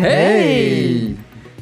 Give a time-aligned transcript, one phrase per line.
[0.00, 1.16] Hey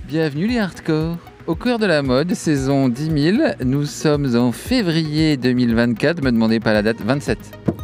[0.07, 5.37] Bienvenue les hardcore au cœur de la mode, saison 10 000, nous sommes en février
[5.37, 7.39] 2024, me demandez pas la date, 27.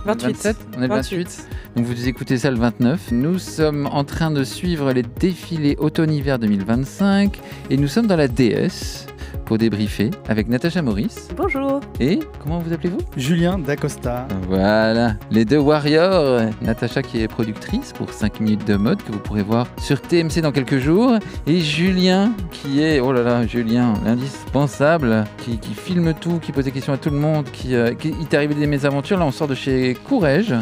[0.05, 0.27] 28.
[0.27, 1.49] 27 On est le 28.
[1.77, 3.13] Donc vous écoutez ça le 29.
[3.13, 7.39] Nous sommes en train de suivre les défilés automne-hiver 2025
[7.71, 9.07] et nous sommes dans la DS
[9.45, 11.29] pour débriefer avec Natacha Maurice.
[11.37, 11.81] Bonjour.
[12.01, 13.01] Et comment vous appelez-vous?
[13.17, 14.27] Julien Dacosta.
[14.49, 16.43] Voilà, les deux warriors.
[16.63, 20.41] Natacha qui est productrice pour 5 minutes de mode que vous pourrez voir sur TMC
[20.43, 21.19] dans quelques jours.
[21.47, 26.65] Et Julien qui est, oh là là, Julien, l'indispensable, qui, qui filme tout, qui pose
[26.65, 29.19] des questions à tout le monde, qui, euh, qui il t'est arrivé des mésaventures.
[29.19, 30.55] Là, on sort de chez Courrèges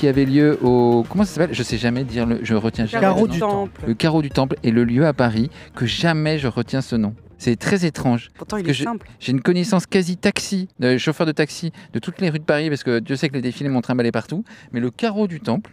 [0.00, 1.04] qui avait lieu au.
[1.08, 1.54] Comment ça s'appelle?
[1.54, 2.40] Je sais jamais dire le.
[2.42, 3.02] Je retiens jamais.
[3.02, 3.38] Carreau le du.
[3.38, 3.82] Temple.
[3.86, 7.14] Le carreau du temple est le lieu à Paris que jamais je retiens ce nom.
[7.42, 8.28] C'est très étrange.
[8.36, 9.08] Pourtant, il que est je- simple.
[9.18, 12.68] J'ai une connaissance quasi taxi, de chauffeur de taxi de toutes les rues de Paris,
[12.68, 14.44] parce que Dieu sait que les défilés m'ont trimballé partout.
[14.72, 15.72] Mais le carreau du temple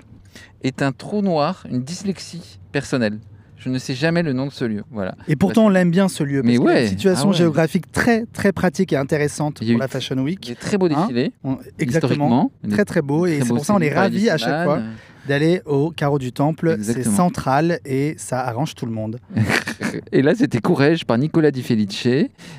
[0.63, 3.19] est un trou noir, une dyslexie personnelle.
[3.57, 4.83] Je ne sais jamais le nom de ce lieu.
[4.91, 5.15] Voilà.
[5.27, 6.41] Et pourtant, on l'aime bien ce lieu.
[6.41, 7.37] Parce Mais ouais, une situation ah ouais.
[7.37, 10.47] géographique très, très pratique et intéressante Il pour la Fashion Week.
[10.47, 11.33] Des très beaux Hein défilés.
[11.43, 12.51] On- Exactement.
[12.69, 13.25] Très, très beau.
[13.25, 14.81] Et c'est pour ça on est ravis à chaque fois
[15.27, 16.77] d'aller au carreau du temple.
[16.81, 19.19] C'est central et ça arrange tout le monde.
[20.11, 22.07] Et là, c'était Courrèges par Nicolas Di Felice,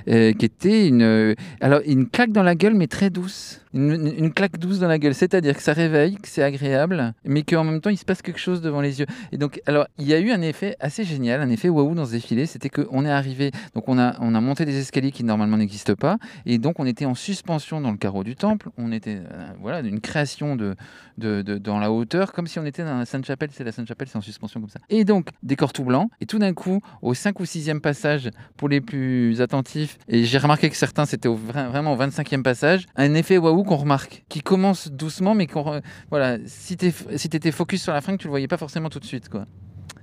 [0.09, 3.61] euh, qui était une, euh, alors une claque dans la gueule, mais très douce.
[3.75, 7.65] Une claque douce dans la gueule, c'est-à-dire que ça réveille, que c'est agréable, mais qu'en
[7.65, 9.07] même temps, il se passe quelque chose devant les yeux.
[9.31, 12.07] Et donc, alors, il y a eu un effet assez génial, un effet waouh dans
[12.07, 15.23] ce défilé, c'était qu'on est arrivé, donc on a, on a monté des escaliers qui
[15.23, 18.91] normalement n'existent pas, et donc on était en suspension dans le carreau du temple, on
[18.91, 20.75] était, euh, voilà, d'une création de,
[21.19, 24.09] de, de- dans la hauteur, comme si on était dans la Sainte-Chapelle, c'est la Sainte-Chapelle,
[24.09, 24.81] c'est en suspension comme ça.
[24.89, 28.29] Et donc, décor tout blanc, et tout d'un coup, au 5 ou 6e passage,
[28.59, 33.15] pour les plus attentifs, et j'ai remarqué que certains, c'était vraiment au 25e passage, un
[33.15, 35.81] effet waouh qu'on remarque, qui commence doucement, mais qu'on...
[36.11, 39.01] Voilà, si tu si étais focus sur la fringue, tu le voyais pas forcément tout
[39.01, 39.47] de suite, quoi.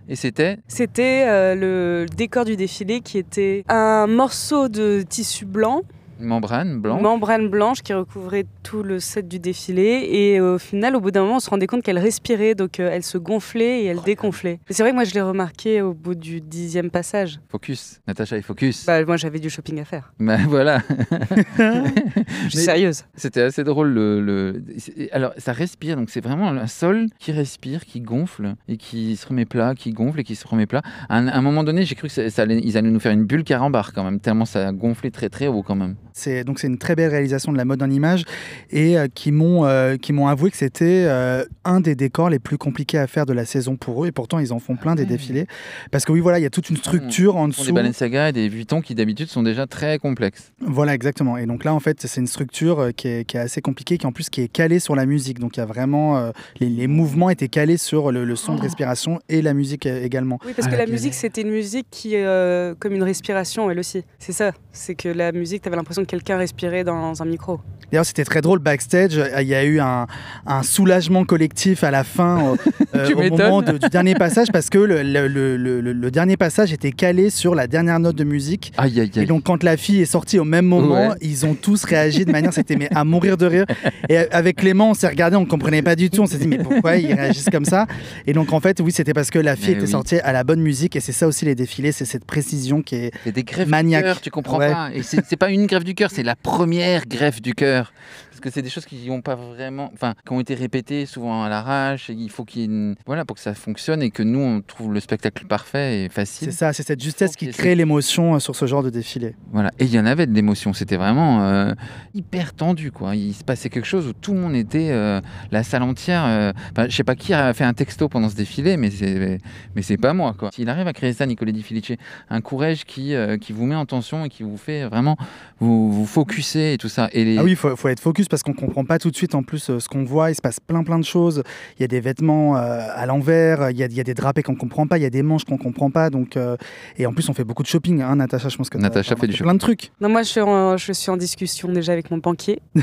[0.07, 0.57] Et c'était...
[0.67, 5.81] C'était euh, le décor du défilé qui était un morceau de tissu blanc,
[6.19, 7.01] Une membrane blanche.
[7.01, 10.07] membrane blanche qui recouvrait tout le set du défilé.
[10.11, 12.89] Et au final, au bout d'un moment, on se rendait compte qu'elle respirait, donc euh,
[12.91, 14.59] elle se gonflait et elle dégonflait.
[14.69, 17.39] Et c'est vrai que moi, je l'ai remarqué au bout du dixième passage.
[17.49, 17.99] Focus.
[18.07, 18.85] Natacha est focus.
[18.85, 20.13] Bah, moi, j'avais du shopping à faire.
[20.19, 20.79] Bah, voilà.
[21.57, 23.03] Je suis Mais- sérieuse.
[23.15, 23.89] C'était assez drôle.
[23.89, 24.63] Le, le-
[25.11, 29.27] Alors, ça respire, donc c'est vraiment un sol qui respire, qui gonfle et qui se
[29.27, 30.81] remet plat, qui gonfle et qui se remet plat.
[31.09, 32.99] À un, à un moment donné, j'ai cru que ça, ça allait, ils allaient nous
[32.99, 35.95] faire une bulle carambar quand même, tellement ça a gonflé très très haut quand même.
[36.17, 38.23] C'est donc c'est une très belle réalisation de la mode en image
[38.71, 42.39] et euh, qui m'ont euh, qui m'ont avoué que c'était euh, un des décors les
[42.39, 44.95] plus compliqués à faire de la saison pour eux et pourtant ils en font plein
[44.95, 45.09] des ouais.
[45.09, 45.45] défilés
[45.91, 47.73] parce que oui voilà il y a toute une structure en font des dessous.
[47.73, 50.53] Balenciaga et des Vuitton qui d'habitude sont déjà très complexes.
[50.61, 53.61] Voilà exactement et donc là en fait c'est une structure qui est, qui est assez
[53.61, 56.17] compliquée qui en plus qui est calée sur la musique donc il y a vraiment
[56.17, 59.85] euh, les, les mouvements étaient calés sur le, le son de respiration et la musique
[59.85, 60.39] également.
[60.45, 63.69] Oui, parce Ah, que la la musique, c'était une musique qui, euh, comme une respiration,
[63.71, 64.03] elle aussi.
[64.19, 64.51] C'est ça.
[64.71, 67.59] C'est que la musique, t'avais l'impression que quelqu'un respirait dans un micro.
[67.91, 69.17] D'ailleurs, c'était très drôle backstage.
[69.17, 70.07] euh, Il y a eu un,
[70.47, 72.55] un soulagement collectif à la fin, euh,
[72.95, 73.37] euh, au m'étonnes.
[73.39, 76.73] moment de- du dernier passage, parce que le, le- le- le- le- le dernier passage
[76.73, 78.73] était calé sur la dernière note de musique.
[78.77, 79.25] Aïe aïe Et aïe.
[79.27, 81.15] donc, quand la fille est sortie au même moment, Ouais.
[81.21, 83.65] ils ont tous réagi de manière, c'était mais à mourir de rire.
[84.09, 86.21] Et avec Clément, on s'est regardé, on comprenait pas du tout.
[86.21, 87.85] On s'est dit, mais pourquoi ils réagissent comme ça?
[88.25, 89.91] Et donc, en fait, oui, c'était parce que la fille Mais était oui.
[89.91, 90.95] sortie à la bonne musique.
[90.95, 93.11] Et c'est ça aussi les défilés, c'est cette précision qui est.
[93.23, 94.03] C'est des Maniaque.
[94.03, 94.71] du cœur, tu comprends Ouais.
[94.71, 94.89] pas.
[94.93, 97.93] Et c'est pas une greffe du c'est la première greffe du cœur.
[98.35, 101.45] Parce que c'est des choses qui ont pas vraiment, enfin, qui ont été répétées souvent
[101.45, 102.09] à l'arrache.
[102.09, 104.99] Il faut qu'il une, voilà, pour que ça fonctionne et que nous on trouve le
[104.99, 106.51] spectacle parfait et facile.
[106.51, 109.37] C'est ça, c'est cette justesse qui crée l'émotion euh, sur ce genre de défilé.
[109.53, 109.71] Voilà.
[109.79, 110.73] Et il y en avait de l'émotion.
[110.73, 111.71] C'était vraiment euh,
[112.13, 113.15] hyper tendu, quoi.
[113.15, 115.21] Il se passait quelque chose où tout le monde était, euh,
[115.51, 116.25] la salle entière.
[116.25, 119.39] euh, enfin, je sais pas qui a fait un texto pendant ce défilé, mais c'est,
[119.77, 120.49] mais c'est pas moi, quoi.
[120.51, 121.93] S'il arrive à créer ça, Nicolas Di Felice,
[122.29, 125.15] un courage qui, qui vous met en tension et qui vous fait vraiment
[125.61, 127.07] vous, vous focuser et tout ça.
[127.13, 127.37] Et les...
[127.37, 129.43] Ah oui, il faut, faut être focus parce qu'on comprend pas tout de suite en
[129.43, 130.31] plus euh, ce qu'on voit.
[130.31, 131.43] Il se passe plein plein de choses.
[131.77, 134.13] Il y a des vêtements euh, à l'envers, il y a, il y a des
[134.13, 136.09] drapés qu'on comprend pas, il y a des manches qu'on comprend pas.
[136.09, 136.57] Donc, euh,
[136.97, 138.49] et en plus, on fait beaucoup de shopping, hein, Natacha.
[138.49, 139.91] Je pense que Natacha fait du remarqué plein de trucs.
[140.01, 142.59] Non, moi, je suis en, je suis en discussion déjà avec mon banquier.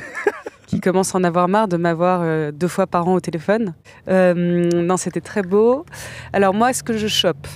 [0.72, 3.74] qui commence à en avoir marre de m'avoir euh, deux fois par an au téléphone.
[4.08, 4.32] Euh,
[4.72, 5.84] non, c'était très beau.
[6.32, 7.46] Alors moi, ce que je chope,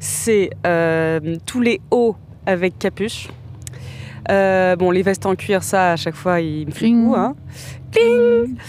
[0.00, 2.16] c'est euh, tous les hauts
[2.46, 3.28] avec capuche.
[4.30, 7.14] Euh, bon, les vestes en cuir, ça, à chaque fois, il me fait coup.
[7.16, 7.34] Hein.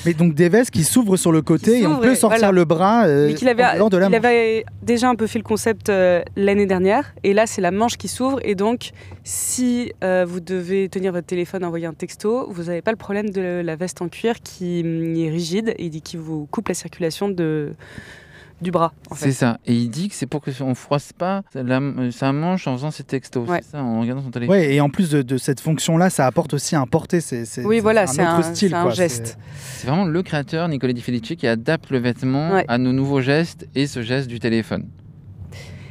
[0.05, 2.51] Mais donc des vestes qui s'ouvrent sur le côté et on peut sortir voilà.
[2.51, 4.25] le bras euh, qu'il avait, de la il manche.
[4.25, 7.13] avait déjà un peu fait le concept euh, l'année dernière.
[7.23, 8.39] Et là, c'est la manche qui s'ouvre.
[8.43, 8.91] Et donc,
[9.23, 13.29] si euh, vous devez tenir votre téléphone, envoyer un texto, vous n'avez pas le problème
[13.29, 17.29] de la veste en cuir qui hum, est rigide et qui vous coupe la circulation
[17.29, 17.73] de,
[18.61, 18.91] du bras.
[19.09, 19.57] En C'est ça.
[19.65, 21.79] Et il dit que c'est pour que on froisse pas la-
[22.11, 23.47] sa manche en faisant ses textos.
[23.47, 23.59] Ouais.
[23.63, 24.55] C'est ça, en regardant son téléphone.
[24.55, 27.21] Ouais, et en plus de, de cette fonction-là, ça apporte aussi un porté.
[27.21, 28.69] C'est, c'est- Oui, voilà, c'est c'est un autre un, style.
[28.69, 28.91] c'est un quoi.
[28.91, 29.37] geste.
[29.77, 32.65] C'est vraiment le créateur, Nicolas Di Felice, qui adapte le vêtement Ouais.
[32.67, 34.85] à nos nouveaux gestes et ce geste du téléphone.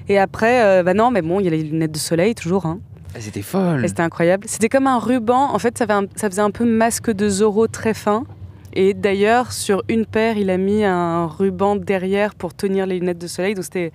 [0.09, 2.67] Et après, euh, bah non, mais bon, il y a les lunettes de soleil toujours.
[2.67, 2.81] Hein.
[3.15, 3.85] Ah, C'était folle.
[3.85, 4.45] Et c'était incroyable.
[4.49, 5.53] C'était comme un ruban.
[5.53, 8.25] En fait, ça, un- ça faisait un peu masque de Zorro très fin.
[8.75, 13.19] Et d'ailleurs, sur une paire, il a mis un ruban derrière pour tenir les lunettes
[13.19, 13.55] de soleil.
[13.55, 13.93] Donc c'était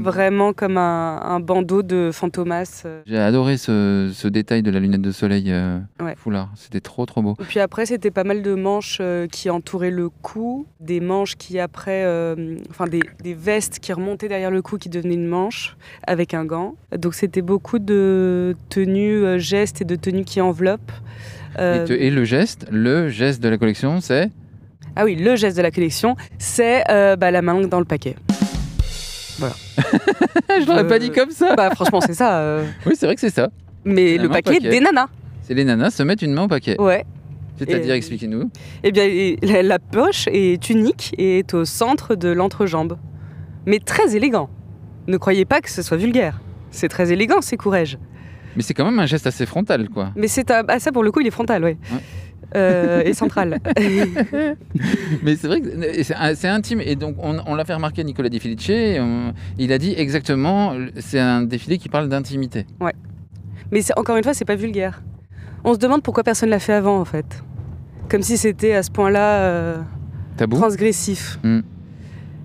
[0.00, 2.82] vraiment comme un, un bandeau de Fantomas.
[2.86, 3.02] euh.
[3.06, 6.14] J'ai adoré ce, ce détail de la lunette de soleil euh, Ouais.
[6.16, 6.50] foulard.
[6.56, 7.36] C'était trop trop beau.
[7.40, 11.36] Et puis après, c'était pas mal de manches euh, qui entouraient le cou, des manches
[11.36, 15.26] qui après, euh, enfin des, des vestes qui remontaient derrière le cou qui devenaient une
[15.28, 15.76] manche
[16.06, 16.74] avec un gant.
[16.96, 20.92] Donc c'était beaucoup de tenues gestes et de tenues qui enveloppent.
[21.58, 24.30] Euh, Et, te- et le geste, le geste de la collection, c'est
[24.94, 28.16] Ah oui, le geste de la collection, c'est euh, bah, la main dans le paquet.
[29.38, 31.54] Je l'aurais Euh, pas dit comme ça.
[31.56, 32.38] Bah franchement, c'est ça.
[32.40, 32.64] euh.
[32.86, 33.50] Oui, c'est vrai que c'est ça.
[33.84, 34.68] Mais La le paquet, paquet.
[34.70, 35.08] des nanas.
[35.42, 36.80] C'est les nanas se mettent une main au paquet.
[36.80, 37.04] Ouais.
[37.58, 38.50] C'est-à-dire, expliquez-nous.
[38.82, 42.98] Eh bien, la, la poche est unique et est au centre de l'entrejambe.
[43.64, 44.50] Mais très élégant.
[45.06, 46.40] Ne croyez pas que ce soit vulgaire.
[46.70, 47.98] C'est très élégant, ces couraiges.
[48.56, 50.12] Mais c'est quand même un geste assez frontal, quoi.
[50.16, 51.76] Mais c'est un- ah, ça, pour le coup, il est frontal, ouais.
[51.92, 51.98] Ouais.
[52.54, 53.58] Euh, et central.
[55.22, 56.80] Mais c'est vrai que c'est un- c'est intime.
[56.80, 58.98] Et donc, on, on l'a fait remarquer à Nicolas Di Felice.
[59.00, 62.66] on- il a dit exactement c'est un défilé qui parle d'intimité.
[63.72, 65.02] Mais c'est- encore une fois, c'est pas vulgaire.
[65.64, 67.42] On se demande pourquoi personne l'a fait avant, en fait.
[68.08, 69.76] Comme si c'était à ce point-là euh,
[70.50, 71.40] transgressif.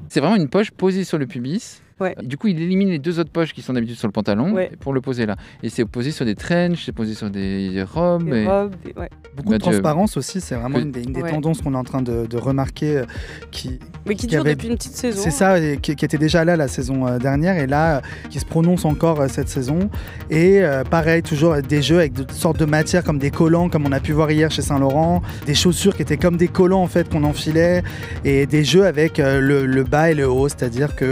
[0.10, 1.81] C'est vraiment une poche posée sur le pubis.
[2.02, 2.16] Ouais.
[2.24, 4.72] Du coup, il élimine les deux autres poches qui sont d'habitude sur le pantalon Ouais.
[4.80, 5.36] pour le poser là.
[5.64, 8.30] Et c'est posé sur des trenches, c'est posé sur des robes.
[8.30, 9.10] Des et- robes, des- ouais.
[9.38, 11.30] Beaucoup de transparence aussi, c'est vraiment une des, une des Ouais.
[11.32, 12.98] tendances qu'on est en train de, de remarquer.
[12.98, 13.06] euh,
[13.52, 15.22] qui, Mais qui Qui dure avait- depuis une petite saison.
[15.24, 18.02] c'est ça, et qui, qui était déjà là la saison euh, dernière et là, euh,
[18.32, 19.90] qui se prononce encore euh, cette saison.
[20.32, 23.86] Et euh, pareil, toujours des jeux avec de- sortes de matières comme des collants, comme
[23.86, 26.88] on a pu voir hier chez Saint-Laurent, des chaussures qui étaient comme des collants en
[26.88, 27.84] fait qu'on enfilait,
[28.26, 31.06] et des jeux avec euh, le, le bas et le haut, c'est-à-dire que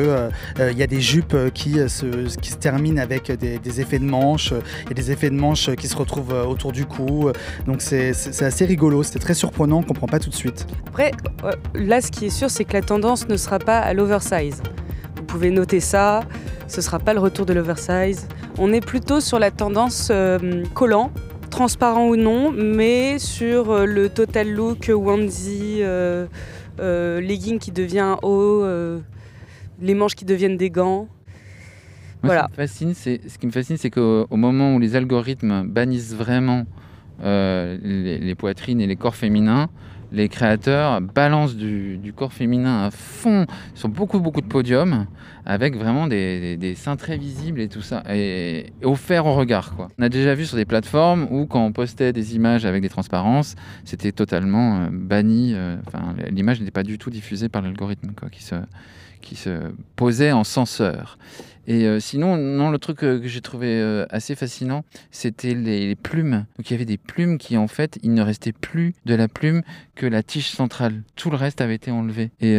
[0.80, 2.06] y a des jupes euh, qui, euh, se,
[2.38, 5.74] qui se terminent avec des, effets de manches, euh, il a des effets de manches
[5.76, 7.32] qui se retrouvent autour du cou.
[7.66, 8.12] Donc c'est
[8.42, 10.66] assez rigolo, c'était très surprenant, on comprend pas tout de suite.
[10.88, 11.12] Après,
[11.74, 14.62] là, ce qui est sûr, c'est que la tendance ne sera pas à l'oversize.
[15.16, 16.22] Vous pouvez noter ça,
[16.68, 18.28] ce sera pas le retour de l'oversize.
[18.58, 20.12] On est plutôt sur la tendance
[20.74, 21.12] collant,
[21.50, 26.28] transparent ou non, mais sur le total look onesie, euh,
[26.80, 28.64] euh, legging qui devient haut,
[29.82, 31.08] les manches qui deviennent des gants.
[32.22, 32.42] Moi, Voilà.
[32.44, 36.66] Ce, qui me fascine, c'est, ce qu'au au moment où les algorithmes bannissent vraiment
[37.24, 39.70] euh, les, les poitrines et les corps féminins,
[40.12, 43.46] les créateurs balancent du, du corps féminin à fond
[43.76, 45.06] sur beaucoup, beaucoup de podiums,
[45.46, 49.36] avec vraiment des, des- des seins très visibles et tout ça, et, et offert au
[49.36, 49.76] regard.
[49.76, 49.88] Quoi.
[50.00, 52.90] On a déjà vu sur des plateformes où, quand on postait des images avec des
[52.90, 53.56] transparences,
[53.86, 55.54] c'était totalement euh, banni.
[55.54, 55.78] euh,
[56.32, 58.56] l'image n'était pas du tout diffusée par l'algorithme, quoi, qui se,
[59.22, 61.18] qui se posait en censeur.
[61.70, 65.88] Et euh, sinon, non, le truc euh, que j'ai trouvé euh, assez fascinant, c'était les,
[65.88, 66.48] les plumes.
[66.58, 69.28] Donc il y avait des plumes qui, en fait, il ne restait plus de la
[69.28, 69.62] plume
[69.94, 71.04] que la tige centrale.
[71.16, 72.32] Tout le reste avait été enlevé.
[72.42, 72.56] Et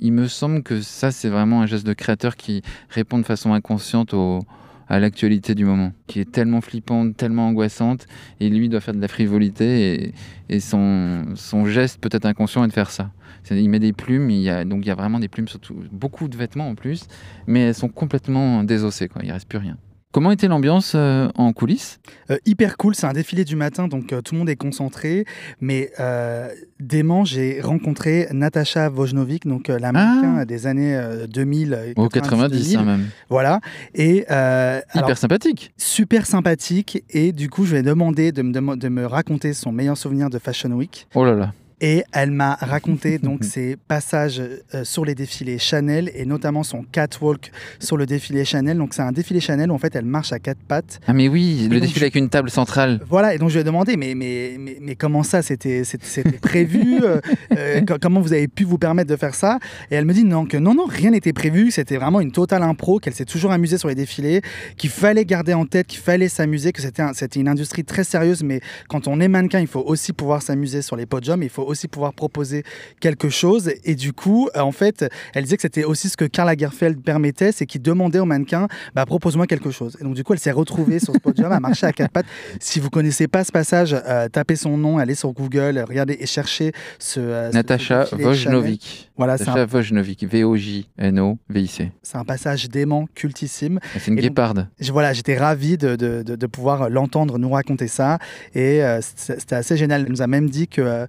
[0.00, 3.52] il me semble que ça, c'est vraiment un geste de créateur qui répond de façon
[3.52, 4.40] inconsciente au
[4.88, 8.06] à l'actualité du moment, qui est tellement flippante, tellement angoissante,
[8.40, 10.12] et lui doit faire de la frivolité,
[10.48, 11.34] et, son,
[11.66, 13.10] geste peut-être inconscient est de faire ça.
[13.50, 15.60] Il met des plumes, il y a, donc il y a vraiment des plumes sur
[15.60, 17.06] tout- beaucoup de vêtements en plus,
[17.46, 19.22] mais elles sont complètement désossées, quoi.
[19.22, 19.76] il ne reste plus rien.
[20.12, 21.98] Comment était l'ambiance euh, en coulisses?
[22.30, 25.26] Euh, hyper cool, c'est un défilé du matin, donc euh, tout le monde est concentré.
[25.60, 25.90] Mais
[26.80, 31.74] dément, j'ai rencontré Natacha Vojnovic, donc la mannequin des années euh, 2000.
[31.74, 33.06] euh, Au 90 2000, hein, même.
[33.28, 33.60] Voilà.
[33.94, 35.72] Et Hyper alors, sympathique.
[35.76, 37.02] super sympathique.
[37.10, 40.30] Et du coup, je lui ai demandé de me, de me raconter son meilleur souvenir
[40.30, 41.08] de Fashion Week.
[41.14, 41.52] Oh là là.
[41.80, 44.40] Et elle m'a raconté donc ses passages
[44.74, 48.78] euh, sur les défilés Chanel et notamment son catwalk sur le défilé Chanel.
[48.78, 51.00] Donc c'est un défilé Chanel où en fait elle marche à quatre pattes.
[51.06, 53.00] Ah mais oui, le défilé avec une table centrale.
[53.10, 55.82] Voilà, et donc je lui ai demandé, mais, mais, mais, mais comment ça, c'était
[56.40, 57.20] prévu euh,
[57.56, 59.58] euh, co- Comment vous avez pu vous permettre de faire ça?
[59.90, 62.62] Et elle me dit non, que non, non, rien n'était prévu, c'était vraiment une totale
[62.62, 64.40] impro, qu'elle s'est toujours amusée sur les défilés,
[64.76, 68.04] qu'il fallait garder en tête, qu'il fallait s'amuser, que c'était un- c'était une industrie très
[68.04, 71.50] sérieuse, mais quand on est mannequin, il faut aussi pouvoir s'amuser sur les podiums, il
[71.50, 72.64] faut aussi pouvoir proposer
[73.00, 73.70] quelque chose.
[73.84, 75.04] Et du coup, euh, en fait,
[75.34, 78.68] elle disait que c'était aussi ce que Karl Lagerfeld permettait, c'est qu'il demandait au mannequin,
[78.94, 79.96] bah, propose-moi quelque chose.
[80.00, 82.26] Et donc, du coup, elle s'est retrouvée sur ce podium à marcher à quatre pattes.
[82.60, 86.26] Si vous connaissez pas ce passage, euh, tapez son nom, allez sur Google, regardez et
[86.26, 87.20] cherchez ce.
[87.20, 88.04] euh, Natacha.
[88.12, 89.10] Vojnovic.
[89.16, 91.92] Voilà, c'est Natacha un, Vojnovic, V-O-J-N-O-V-I-C.
[92.02, 93.80] c'est un passage dément, cultissime.
[93.94, 94.68] C'est une Et donc- guéparde.
[94.80, 98.18] Je- Voilà, j'étais ravi de, de- de- de pouvoir l'entendre nous raconter ça.
[98.54, 100.02] Et euh, c'était assez génial.
[100.06, 101.06] Elle nous a même dit que euh,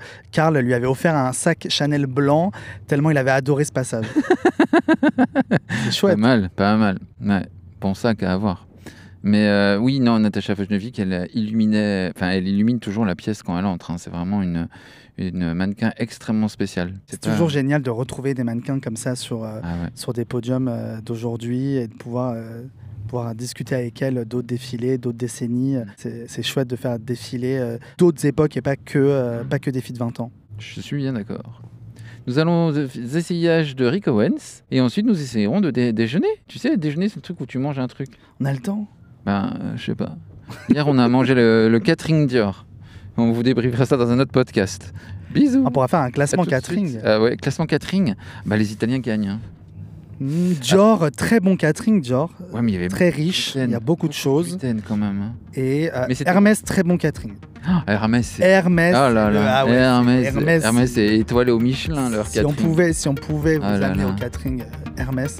[0.51, 2.51] Lui avait offert un sac Chanel blanc,
[2.88, 4.06] tellement il avait adoré ce passage.
[4.70, 6.18] C'est Pas chouette.
[6.18, 7.00] mal, pas mal.
[7.22, 7.46] Ouais,
[7.82, 8.68] bon sac à avoir.
[9.24, 13.44] Mais euh, oui, non, Natacha Vojnovic, elle euh, illuminait, enfin, elle illumine toujours la pièce
[13.44, 13.92] quand elle entre.
[13.92, 13.98] hein.
[13.98, 14.68] C'est vraiment une,
[15.18, 16.94] une mannequin extrêmement spéciale.
[17.08, 19.89] C'est pas- toujours génial de retrouver des mannequins comme ça sur, euh, Ah ouais.
[19.96, 22.36] sur des podiums euh, d'aujourd'hui et de pouvoir,
[23.07, 25.77] pouvoir discuter avec elles d'autres défilés, d'autres décennies.
[25.95, 29.81] C'est chouette de faire défiler euh, d'autres époques et pas que, euh, pas que des
[29.81, 30.31] filles de 20 ans.
[30.59, 31.61] Je suis bien d'accord.
[32.27, 32.73] Nous allons aux
[33.15, 36.27] essayages de Rick Owens et ensuite nous essayerons de dé- déjeuner.
[36.47, 38.09] Tu sais, déjeuner, c'est le truc où tu manges un truc.
[38.41, 38.85] On a le temps
[39.25, 40.17] Ben, euh, je sais pas.
[40.69, 42.65] Hier, on a mangé le, le catering Dior.
[43.17, 44.93] On vous débriefera ça dans un autre podcast.
[45.33, 45.63] Bisous.
[45.65, 46.87] On pourra faire un classement catering.
[46.89, 47.01] suite.
[47.03, 48.15] Ah ouais, classement catering.
[48.45, 49.27] Bah, les Italiens gagnent.
[49.29, 49.39] hein.
[50.19, 52.31] Mm, Dior, très bon catering, Dior.
[52.51, 54.57] Ouais, mais il y avait Très riche, il y a beaucoup de choses.
[54.88, 55.21] quand même.
[55.21, 55.33] hein.
[55.53, 57.36] Et euh, Mais Hermès, très bon catering.
[57.67, 58.39] Ah, Hermès.
[58.39, 58.95] Hermès.
[58.97, 62.39] Oh là le- là, ah ouais, Hermès, Hermès, Hermès, c'est étoilé au Michelin leur si
[62.45, 64.65] on pouvait, si on pouvait vous Ah là amener au catering euh,
[64.97, 65.38] Hermès.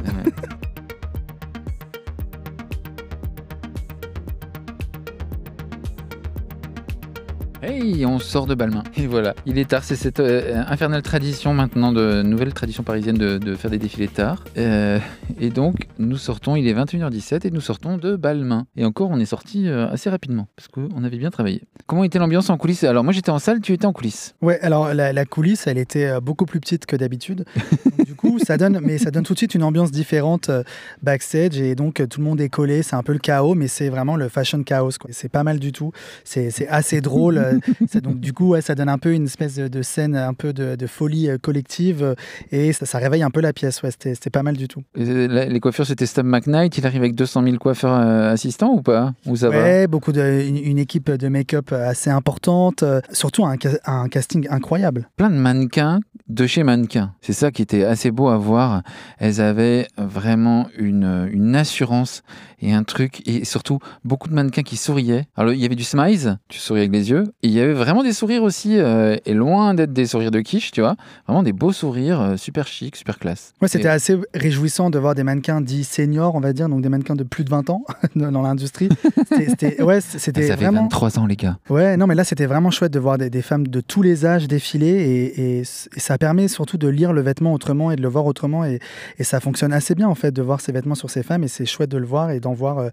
[7.79, 8.81] Hey, on sort de Balmain.
[8.96, 9.84] Et voilà, il est tard.
[9.84, 14.07] C'est cette euh, infernale tradition maintenant, de nouvelle tradition parisienne de, de faire des défilés
[14.07, 14.43] tard.
[14.57, 14.98] Euh,
[15.39, 18.65] et donc, nous sortons, il est 21h17 et nous sortons de Balmain.
[18.77, 21.62] Et encore, on est sorti euh, assez rapidement parce qu'on avait bien travaillé.
[21.86, 22.84] Comment était l'ambiance en coulisses?
[22.84, 24.34] Alors, moi j'étais en salle, tu étais en coulisses.
[24.41, 27.46] Ouais, alors la, la coulisse, elle était beaucoup plus petite que d'habitude.
[28.17, 30.63] Coup, ça donne, mais ça donne tout de suite une ambiance différente euh,
[31.03, 32.83] backstage et donc euh, tout le monde est collé.
[32.83, 34.91] C'est un peu le chaos, mais c'est vraiment le fashion chaos.
[35.12, 35.91] C'est pas mal du tout.
[36.24, 37.38] C'est assez drôle.
[37.38, 40.33] euh, donc du coup, ouais, ça donne un peu une espèce de, de scène, un
[40.33, 42.15] peu de, de folie euh, collective euh,
[42.51, 43.81] et ça, ça réveille un peu la pièce.
[43.83, 44.81] Ouais, c'était pas mal du tout.
[44.95, 46.77] Et, les coiffures, c'était Stab McKnight.
[46.77, 49.13] Il arrive avec 200 000 coiffeurs euh, assistants ou pas?
[49.25, 49.57] Ou ça va?
[49.57, 55.09] Ouais, beaucoup de, une, une équipe de make-up assez importante, euh, surtout un casting incroyable.
[55.15, 57.13] plein de mannequins de chez mannequins.
[57.21, 58.82] C'est ça qui était assez beau à voir.
[59.20, 62.24] Elles avaient vraiment une, assurance
[62.62, 65.28] et un truc, et surtout beaucoup de mannequins qui souriaient.
[65.36, 67.74] Alors il y avait du smize, tu souris avec les yeux, et il y avait
[67.74, 70.96] vraiment des sourires aussi, euh, et loin d'être des sourires de quiche, tu vois,
[71.28, 73.54] vraiment des beaux sourires, euh, super chic, super classe.
[73.62, 76.82] Ouais, c'était Et- assez réjouissant de voir des mannequins dits seniors, on va dire, donc
[76.82, 77.84] des mannequins de plus de 20 ans
[78.16, 78.90] dans l'industrie.
[79.36, 80.84] C'était- ouais, c'était Ça fait vraiment.
[80.84, 81.58] 23 ans les gars.
[81.70, 84.26] Ouais, non, mais là, c'était vraiment chouette de voir des, des femmes de tous les
[84.26, 87.96] âges défiler et, et c- et ça permet surtout de lire le vêtement autrement et
[87.96, 88.80] de le voir autrement et,
[89.20, 91.48] et ça fonctionne assez bien en fait de voir ces vêtements sur ces femmes et
[91.48, 92.89] c'est chouette de le voir et d'en voir euh,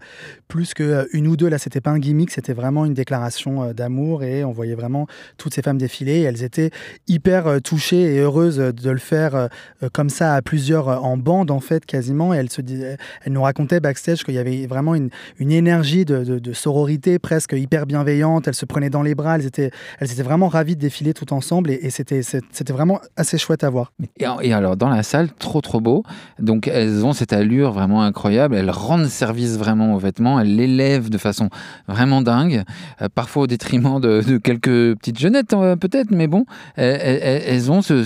[0.47, 1.47] plus que euh, ou deux.
[1.47, 5.07] Là, c'était pas un gimmick, c'était vraiment une déclaration euh, d'amour et on voyait vraiment
[5.37, 6.71] toutes ces femmes défiler elles étaient
[7.07, 9.49] hyper touchées et heureuses de le faire
[9.93, 13.79] comme ça à plusieurs en bande en fait quasiment et elles se elles nous racontaient
[13.79, 15.09] backstage qu'il y avait vraiment une,
[15.39, 18.47] énergie de, sororité presque hyper bienveillante.
[18.47, 19.35] Elles se prenaient dans les bras.
[19.35, 22.21] Elles étaient, elles étaient vraiment ravies de défiler tout ensemble et, et c'était,
[22.69, 23.91] vraiment assez chouette à voir.
[24.41, 26.03] Et alors, dans la salle, trop trop beau.
[26.39, 28.55] Donc, elles ont cette allure vraiment incroyable.
[28.55, 30.39] Elles rendent service vraiment aux vêtements.
[30.39, 31.49] Elles l'élèvent de façon
[31.87, 32.63] vraiment dingue.
[33.01, 37.81] Euh, parfois au détriment de, quelques petites jeunettes, euh, peut-être, mais bon, elles, elles- ont
[37.81, 38.03] ce-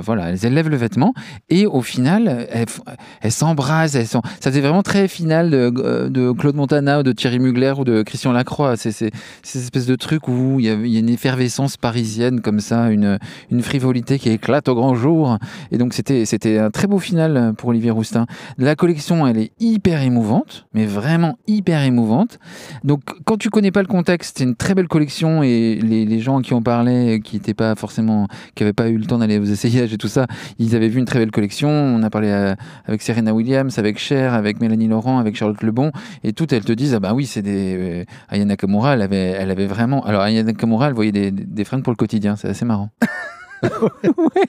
[0.00, 1.12] voilà, elles élèvent le vêtement.
[1.48, 3.96] Et au final, elles, s'embrassent.
[4.04, 7.84] Ça faisait vraiment très final de, euh, de Claude Montana ou de Thierry Mugler ou
[7.84, 8.76] de Christian Lacroix.
[8.76, 9.10] C'est c'est-
[9.42, 13.18] c'est cette espèce de truc où il y, a, une effervescence parisienne comme ça, une,
[13.50, 15.38] une frivolité qui éclate au grand jour.
[15.72, 18.26] Et donc c'était c'était un très beau final pour Olivier Roustin.
[18.58, 22.38] La collection, elle est hyper émouvante, mais vraiment hyper émouvante.
[22.84, 26.20] Donc quand tu connais pas le contexte, c'est une très belle collection et les, les
[26.20, 29.38] gens qui en parlaient, qui n'étaient pas forcément, qui n'avaient pas eu le temps d'aller
[29.38, 30.26] aux essayages et tout ça,
[30.58, 31.70] ils avaient vu une très belle collection.
[31.70, 32.54] On a parlé euh,
[32.84, 35.92] avec Serena Williams, avec Cher, avec Mélanie Laurent, avec Charlotte Lebon,
[36.22, 39.66] et toutes elles te disent ah bah oui c'est des euh, Aya Nakamura, elle avait,
[39.66, 40.04] vraiment.
[40.04, 42.90] Alors Aya Nakamura, elle voyait des, des pour le quotidien, c'est assez marrant.
[44.16, 44.48] Ouais.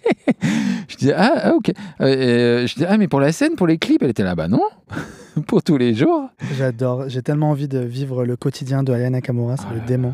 [0.88, 1.70] Je dis ah, ah, ok.
[1.70, 4.36] Euh, euh, je dis ah mais pour la scène, pour les clips, elle était là
[4.36, 4.62] bah non,
[5.48, 6.30] pour tous les jours?
[6.58, 7.08] J'adore.
[7.10, 10.14] J'ai tellement envie de vivre le quotidien de Ayana Nakamura, c'est le Ah, démon.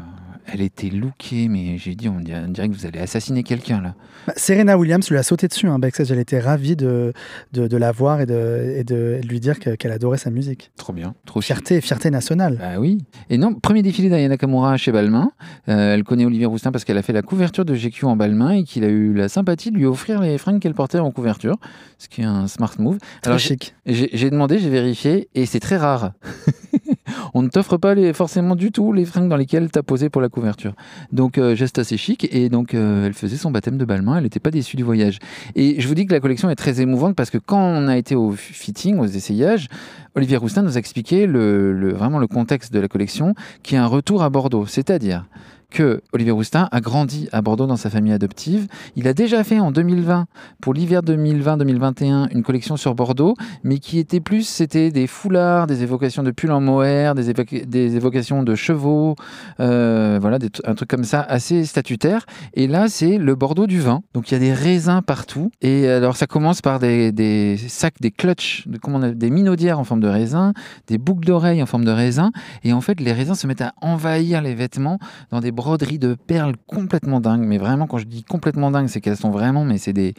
[0.52, 3.82] Elle était lookée, mais j'ai dit, on dirait, on dirait que vous allez assassiner quelqu'un
[3.82, 3.96] là.
[4.28, 6.12] Bah, Serena Williams lui a sauté dessus, hein, backstage.
[6.12, 7.14] Elle était ravie de,
[7.54, 10.72] de, de la voir et de, et de, lui dire que- qu'elle adorait sa musique.
[10.78, 11.14] Trop bien.
[11.26, 11.42] Trop.
[11.42, 12.58] Fierté, fierté nationale.
[12.60, 13.00] Bah oui.
[13.30, 15.32] Et non, premier défilé d'Ayana Nakamura chez Balmain.
[15.70, 18.52] Euh, elle connaît Olivier Roustin parce qu'elle a fait la couverture de GQ en Balmain
[18.52, 21.56] et qu'il a eu la sympathie de lui offrir les fringues qu'elle portait en couverture,
[21.98, 22.98] ce qui est un smart move.
[23.22, 23.76] Très Alors, chic.
[23.86, 26.14] j'ai j'ai demandé, j'ai vérifié et c'est très rare.
[27.34, 30.10] On ne t'offre pas les, forcément du tout les fringues dans lesquelles tu as posé
[30.10, 30.74] pour la couverture.
[31.12, 32.28] Donc, euh, geste assez chic.
[32.32, 34.18] Et donc, euh, elle faisait son baptême de Balmain.
[34.18, 35.20] Elle n'était pas déçue du voyage.
[35.56, 37.98] Et je vous dis que la collection est très émouvante parce que quand on a
[37.98, 39.68] été au fitting, aux essayages,
[40.16, 44.24] Olivier Roustin nous a expliqué vraiment le contexte de la collection, qui est un retour
[44.24, 44.66] à Bordeaux.
[44.66, 45.26] C'est-à-dire
[45.74, 48.68] que Olivier Roustin a grandi à Bordeaux dans sa famille adoptive.
[48.96, 50.28] Il a déjà fait en 2020,
[50.62, 55.84] pour l'hiver 2020-2021, une collection sur Bordeaux, mais qui était plus, c'était des foulards, des
[55.84, 59.16] évocations de pulls en mohair, des, évoca- des évocations de chevaux,
[59.60, 62.26] euh, voilà, des un truc comme ça assez statutaire.
[62.54, 64.02] Et là, c'est le Bordeaux du vin.
[64.14, 65.50] Donc il y a des raisins partout.
[65.62, 70.54] Et alors ça commence par des, sacs, des clutches, des minaudières en forme de raisin,
[70.88, 72.32] des boucles d'oreilles en forme de raisin.
[72.64, 75.00] Et en fait, les raisins se mettent à envahir les vêtements
[75.32, 77.46] dans des broderies de perles complètement dingues.
[77.46, 80.14] Mais vraiment, quand je dis complètement dingues, c'est qu'elles sont vraiment, mais c'est des,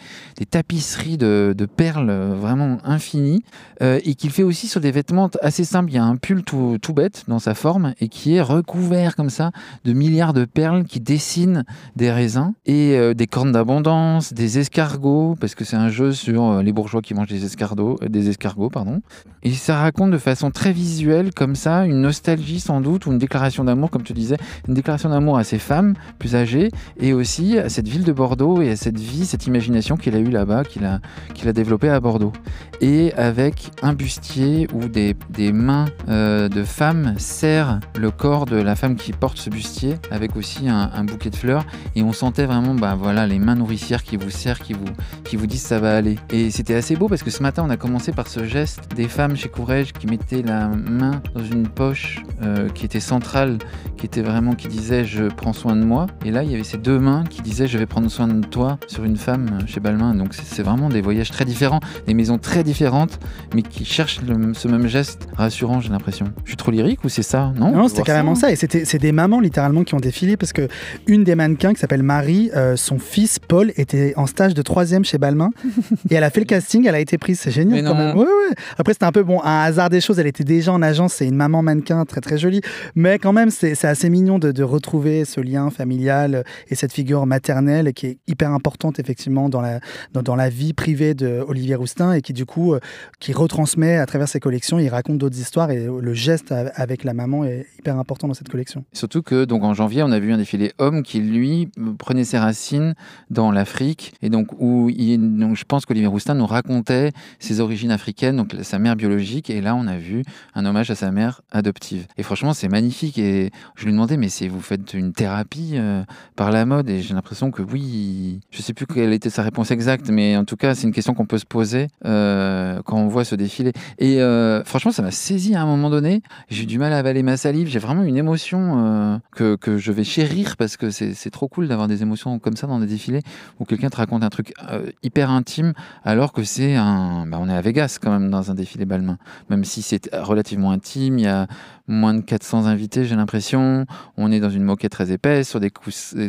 [0.48, 3.42] tapisseries de, perles euh, vraiment infinies.
[3.82, 5.90] Euh, et qu'il fait aussi sur des vêtements assez simples.
[5.90, 9.30] Il y a un pull tout, bête dans sa forme et qui est recouvert comme
[9.30, 9.50] ça
[9.84, 11.64] de milliards de perles qui dessinent
[11.96, 16.62] des raisins et euh, des cornes d'abondance, des escargots, parce que c'est un jeu sur
[16.62, 19.02] les bourgeois qui mangent des escargots, des escargots, pardon.
[19.42, 23.18] Et ça raconte de façon très visuelle, comme ça, une nostalgie sans doute, ou une
[23.18, 24.36] déclaration d'amour, comme tu disais,
[24.68, 28.62] une déclaration d'amour à ces femmes plus âgées, et aussi à cette ville de Bordeaux
[28.62, 31.00] et à cette vie, cette imagination qu'il a eue là-bas, qu'il a,
[31.34, 32.32] qu'il a développée à Bordeaux.
[32.80, 38.56] Et avec un bustier où des, des mains euh, de femmes serrent le corps de
[38.56, 41.64] la femme qui porte ce bustier, avec aussi un, bouquet de fleurs,
[41.96, 44.84] et on sentait vraiment bah, voilà, les mains nourricières qui vous serrent, qui vous,
[45.24, 46.16] qui vous disent ça va aller.
[46.30, 49.08] Et c'était assez beau parce que ce matin, on a commencé par ce geste des
[49.08, 53.58] femmes chez Courrèges qui mettaient la main dans une poche euh, qui était centrale,
[53.96, 56.07] qui était vraiment qui disait je prends soin de moi.
[56.25, 58.45] Et là, il y avait ces deux mains qui disaient je vais prendre soin de
[58.47, 60.14] toi sur une femme euh, chez Balmain.
[60.14, 63.19] Donc c'est vraiment des voyages très différents, des maisons très différentes,
[63.54, 66.26] mais qui cherchent le- ce même geste rassurant, j'ai l'impression.
[66.45, 68.50] Je suis trop lyrique ou c'est ça Non, Non, On c'était carrément ça?
[68.52, 70.69] Et c'était c'est des mamans littéralement qui ont défilé parce que
[71.07, 75.04] une des mannequins qui s'appelle Marie, euh, son fils Paul était en stage de troisième
[75.04, 75.50] chez Balmain
[76.11, 77.41] et elle a fait le casting, elle a été prise.
[77.41, 78.17] C'est génial quand même.
[78.17, 78.54] Ouais, ouais.
[78.78, 80.19] Après c'était un peu bon, un hasard des choses.
[80.19, 82.60] Elle était déjà en agence, c'est une maman mannequin très très jolie,
[82.95, 86.93] mais quand même c'est c'est assez mignon de, de retrouver ce lien familial et cette
[86.93, 89.80] figure maternelle qui est hyper importante effectivement dans la
[90.12, 92.80] dans, la vie privée de Olivier Roustin et qui du coup euh,
[93.21, 94.78] qui retransmet à travers ses collections.
[94.78, 98.49] Il raconte d'autres histoires et le geste avec la maman est hyper important dans cette
[98.49, 98.84] collection.
[98.93, 102.38] Surtout que donc en janvier, on a vu un défilé homme qui lui prenait ses
[102.38, 102.95] racines
[103.30, 107.90] dans l'Afrique et donc où il, donc je pense qu'Olivier Roustin nous racontait ses origines
[107.90, 110.23] africaines, donc sa mère biologique et là on a vu
[110.54, 112.06] un hommage à sa mère adoptive.
[112.17, 116.02] Et franchement, c'est magnifique et je lui demandais mais c'est vous faites une thérapie euh,
[116.37, 119.71] par la mode et j'ai l'impression que oui, je sais plus quelle était sa réponse
[119.71, 123.09] exacte mais en tout cas, c'est une question qu'on peut se poser euh, quand on
[123.09, 126.23] voit ce défilé et euh, franchement, ça m'a saisi à un moment donné.
[126.49, 127.69] J'ai eu du mal à avaler ma salive.
[127.69, 131.89] J'ai vraiment une émotion que, que je vais chérir parce que c'est trop cool d'avoir
[131.89, 133.23] des émotions comme ça dans des défilés
[133.61, 134.54] où quelqu'un te raconte un truc
[135.02, 135.73] hyper intime
[136.04, 137.26] alors que c'est un.
[137.26, 139.19] bah, on est à Vegas quand même dans un défilé Balmain.
[139.50, 141.47] Même si c'est relativement intime, il y a
[141.86, 143.86] moins de 400 invités, j'ai l'impression.
[144.16, 145.70] On est dans une moquette très épaisse, sur des,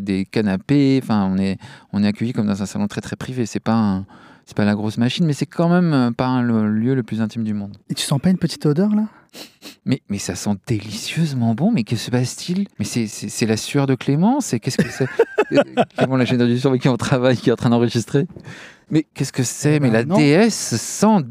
[0.01, 0.99] des canapés.
[1.01, 1.57] Enfin, on est,
[1.93, 3.45] on est accueilli comme dans un salon très très privé.
[3.45, 4.05] C'est pas un-
[4.47, 7.19] C'est pas la grosse machine, mais c'est quand même euh, pas le lieu le plus
[7.19, 7.77] intime du monde.
[7.89, 9.05] Et tu sens pas une petite odeur là?
[9.85, 11.71] Mais, mais ça sent délicieusement bon.
[11.71, 12.67] Mais que se passe-t-il?
[12.77, 14.39] Mais c'est- la sueur de Clément?
[14.41, 15.07] C'est qu'est-ce que c'est?
[15.97, 18.27] Clément, la chaîne du avec qui on travaille, qui est en train d'enregistrer?
[18.89, 20.17] Mais qu'est-ce que c'est Eh Mais ben, la non.
[20.17, 21.21] déesse sans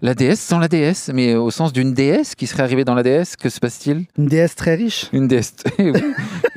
[0.00, 3.02] la déesse sans la déesse, mais au sens d'une déesse qui serait arrivée dans la
[3.02, 3.36] déesse.
[3.36, 4.06] Que se passe-t-il?
[4.18, 5.54] Une déesse très riche Une déesse.
[5.78, 5.92] Eh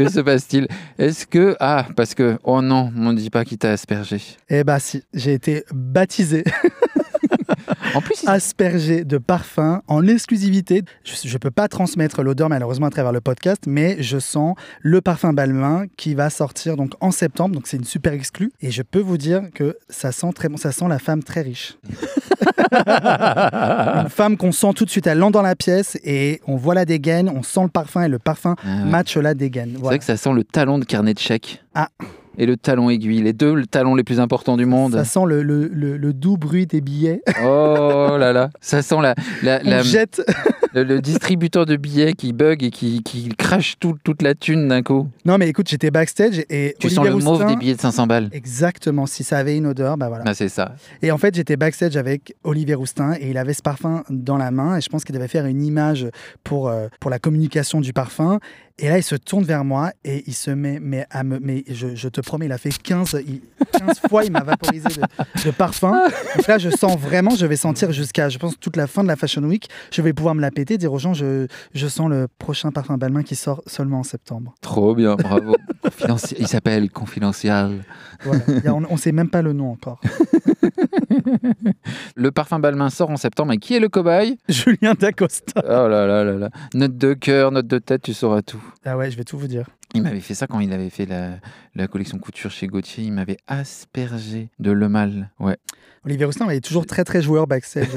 [0.03, 0.67] que se passe-t-il?
[0.99, 4.21] Est-ce que ah parce que oh non, on ne dit pas qui t'a aspergé.
[4.49, 6.43] Eh bah si, j'ai été baptisé,
[7.93, 10.83] En plus, il- aspergé de parfum en exclusivité.
[11.03, 15.01] Je ne peux pas transmettre l'odeur malheureusement à travers le podcast, mais je sens le
[15.01, 18.51] parfum Balmain qui va sortir donc en septembre, donc c'est une super exclue.
[18.61, 21.41] Et je peux vous dire que ça sent très bon, ça sent la femme très
[21.41, 21.77] riche.
[22.71, 26.73] une femme qu'on sent tout de suite, elle entre dans la pièce et on voit
[26.75, 28.89] la dégaine, on sent le parfum et le parfum Ah ouais.
[28.89, 29.71] match la dégaine.
[29.73, 29.87] C'est Voilà.
[29.89, 31.63] vrai que ça sent le talon de carnet de chèques.
[31.73, 31.89] Ah.
[32.37, 34.93] Et le talon aiguille, les deux le talons les plus importants du monde.
[34.93, 37.21] Ça sent le, le- le- le doux bruit des billets.
[37.43, 40.21] Oh là là, ça sent la, la, On la, jette
[40.73, 44.67] le, le distributeur de billets qui bug et qui, qui crache tout- toute la thune
[44.67, 45.07] d'un coup.
[45.25, 48.07] Non, mais écoute, j'étais backstage et Tu Olivier sens le mauve des billets de 500
[48.07, 48.29] balles.
[48.33, 50.23] Exactement, si ça avait une odeur, bah voilà.
[50.23, 50.75] Bah, c'est ça.
[51.01, 54.51] Et en fait, j'étais backstage avec Olivier Roustin et il avait ce parfum dans la
[54.51, 56.07] main et je pense qu'il devait faire une image
[56.43, 58.39] pour, euh, pour la communication du parfum.
[58.77, 61.39] Et là, il se tourne vers moi et il se met mais à me.
[61.39, 64.89] Mais je, je te promets, il a fait 15, il- 15 fois, il m'a vaporisé
[64.89, 65.93] de, de parfum.
[66.35, 69.07] Donc là, je sens vraiment, je vais sentir jusqu'à, je pense, toute la fin de
[69.07, 72.09] la Fashion Week, je vais pouvoir me la péter, dire aux gens, je, je sens
[72.09, 74.53] le prochain parfum Balmain qui sort seulement en septembre.
[74.59, 75.55] Trop bien, bravo.
[76.37, 77.83] Il s'appelle Confidential.
[78.23, 78.41] Voilà.
[78.65, 80.01] A- on ne sait même pas le nom encore.
[82.15, 83.53] Le parfum Balmain sort en septembre.
[83.53, 84.37] Et qui est le cobaye?
[84.49, 85.61] Julien Dacosta.
[85.65, 86.49] Oh là là là là.
[86.73, 88.63] Note de cœur, note de tête, tu sauras tout.
[88.85, 89.67] Ah ouais, je vais tout vous dire.
[89.93, 91.31] Il m'avait fait ça quand il avait fait la,
[91.75, 93.03] la collection couture chez Gauthier.
[93.05, 95.29] Il m'avait aspergé de le mal.
[95.39, 95.57] Ouais.
[96.05, 97.87] Olivier Roustin, il est toujours très très joueur backstage.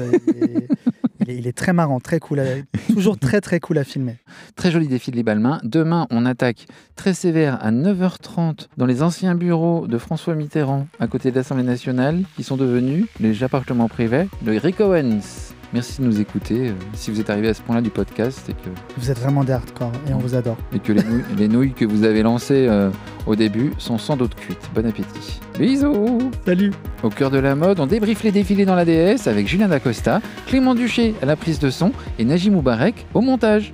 [1.27, 2.45] Il est, il très marrant, très cool, à-
[2.91, 4.15] toujours très très cool à filmer.
[4.55, 5.59] Très joli défi de les Balmain.
[5.63, 11.07] Demain, on attaque très sévère à 9h30 dans les anciens bureaux de François Mitterrand, à
[11.07, 15.53] côté de l'Assemblée nationale, qui sont devenus les appartements privés de Rick Owens.
[15.73, 16.69] Merci de nous écouter.
[16.69, 19.43] euh, Si vous êtes arrivé à ce point-là du podcast et que, Vous êtes vraiment
[19.43, 20.57] des hardcore et on vous adore.
[20.73, 22.89] et que les, nouilles, les nouilles que vous avez lancées euh,
[23.27, 24.69] au début sont sans doute cuites.
[24.73, 25.39] Bon appétit.
[25.59, 26.71] Bisous Salut
[27.03, 30.21] Au cœur de la mode, on débriefe les défilés dans la DS avec Julien Dacosta,
[30.47, 33.73] Clément Duché à la prise de son et Najim Moubarek au montage.